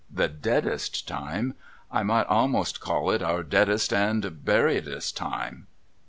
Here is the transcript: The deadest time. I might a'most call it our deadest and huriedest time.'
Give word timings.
The 0.09 0.27
deadest 0.27 1.07
time. 1.07 1.53
I 1.91 2.01
might 2.01 2.25
a'most 2.27 2.79
call 2.79 3.11
it 3.11 3.21
our 3.21 3.43
deadest 3.43 3.93
and 3.93 4.23
huriedest 4.23 5.15
time.' 5.15 5.67